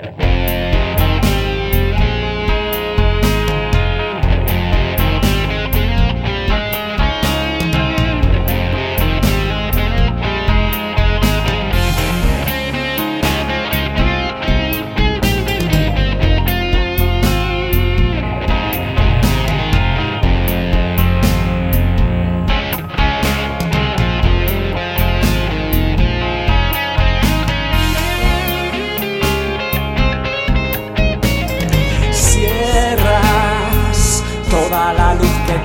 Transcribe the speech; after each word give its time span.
Yeah. 0.00 0.43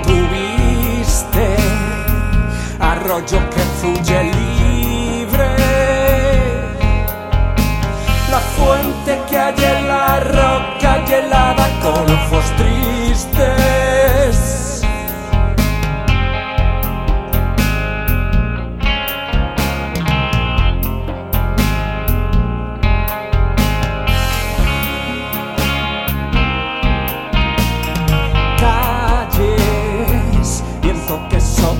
Tuviste, 0.07 1.55
arroyo 2.79 3.39
que 3.49 3.61
fluye 3.79 4.23
libre. 4.23 5.55
La 8.31 8.39
fuente 8.39 9.19
que 9.29 9.37
hay 9.37 9.55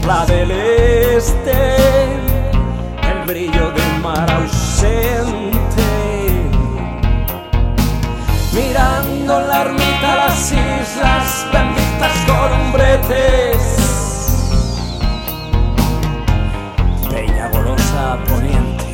sopla 0.10 0.26
del 0.26 0.52
este, 0.52 1.76
el 3.12 3.28
brillo 3.28 3.72
del 3.72 4.02
mar 4.02 4.30
ausente, 4.32 5.84
mirando 8.54 9.40
la 9.42 9.62
ermita 9.62 10.16
las 10.16 10.52
islas 10.52 11.46
benditas 11.54 12.12
columbretes, 12.26 13.58
Peña 17.12 17.50
Golosa 17.50 18.18
Poniente. 18.28 18.86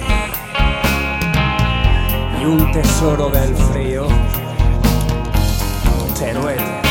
Y 2.42 2.46
un 2.46 2.72
tesoro 2.72 3.30
del 3.30 3.56
frío, 3.56 4.08
Teruel 6.20 6.85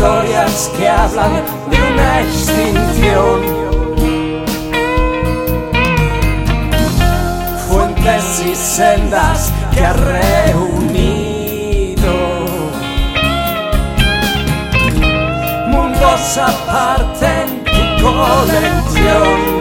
Historias 0.00 0.72
que 0.78 0.88
hablan 0.88 1.44
de 1.70 1.76
una 1.92 2.20
extinción. 2.22 3.42
Fuentes 7.68 8.42
y 8.46 8.54
sendas 8.54 9.52
que 9.74 9.84
has 9.84 10.00
reunido. 10.00 11.34
Mundos 15.68 16.38
aparte 16.38 17.26
en 17.42 17.98
tu 17.98 18.06
colección. 18.06 19.59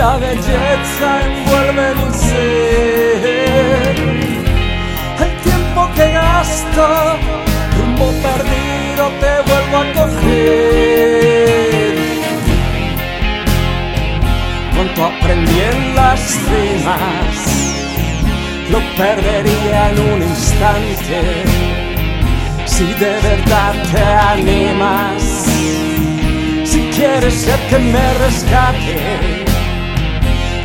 La 0.00 0.16
belleza 0.16 1.08
envuelve 1.26 1.86
mi 1.98 2.08
ser. 2.26 3.96
El 5.24 5.32
tiempo 5.46 5.80
que 5.96 6.06
gasto, 6.12 6.86
rumbo 7.76 8.06
perdido, 8.26 9.02
te 9.22 9.32
vuelvo 9.48 9.76
a 9.82 9.86
coger. 9.98 11.94
Cuanto 14.74 15.00
aprendí 15.12 15.58
en 15.72 15.80
las 15.94 16.20
cimas, 16.44 17.36
lo 18.72 18.80
perdería 19.00 19.80
en 19.90 19.96
un 20.12 20.18
instante. 20.32 21.18
Si 22.64 22.86
de 23.04 23.12
verdad 23.28 23.74
te 23.92 24.04
animas 24.34 25.22
si 26.64 26.80
quieres 26.96 27.34
ser 27.34 27.60
que 27.68 27.78
me 27.78 28.14
rescate. 28.24 29.49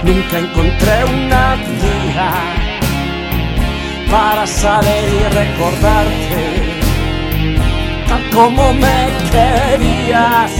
Nunca 0.05 0.37
encontré 0.37 1.03
una 1.03 1.55
guía 1.81 2.31
para 4.11 4.45
saber 4.45 5.03
y 5.09 5.23
recordarte 5.33 6.45
tal 8.07 8.29
como 8.29 8.73
me 8.73 9.09
querías. 9.31 10.51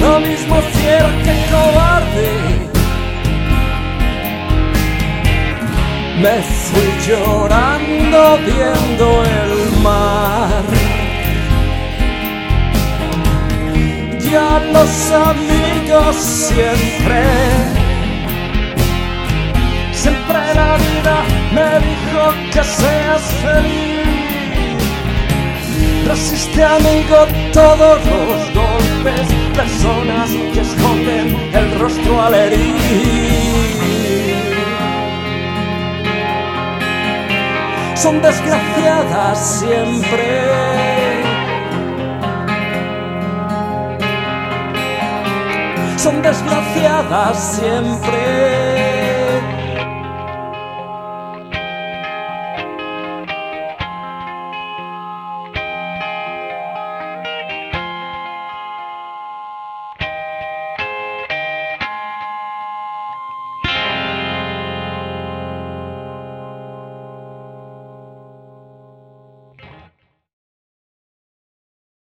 Lo 0.00 0.20
mismo 0.20 0.56
fiero 0.74 1.08
que 1.24 1.34
cobarde. 1.50 2.30
Me 6.22 6.36
fui 6.42 6.90
llorando 7.06 8.38
viendo 8.46 9.24
el 9.24 9.82
mar. 9.82 10.88
ya 14.30 14.60
los 14.72 15.10
amigos 15.10 16.16
siempre. 16.16 17.77
Siempre 20.02 20.38
la 20.54 20.76
vida 20.76 21.16
me 21.56 21.70
dijo 21.88 22.22
que 22.52 22.62
seas 22.62 23.22
feliz. 23.42 24.78
Resiste 26.06 26.62
amigo 26.62 27.26
todos 27.52 27.98
los 28.06 28.40
golpes, 28.54 29.26
personas 29.54 30.30
que 30.52 30.60
esconden 30.60 31.26
el 31.52 31.80
rostro 31.80 32.22
al 32.22 32.34
herir. 32.34 32.76
Son 37.96 38.22
desgraciadas 38.22 39.38
siempre. 39.58 40.78
son 45.98 46.22
desgraciadas 46.22 47.58
siempre. 47.58 48.87